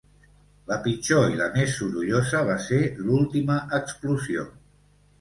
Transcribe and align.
La 0.71 0.77
pitjor 0.87 1.25
i 1.33 1.37
la 1.41 1.51
més 1.59 1.77
sorollosa 1.81 2.43
va 2.49 2.57
ser 2.71 2.83
l'última 3.05 3.63
explosió. 3.83 4.53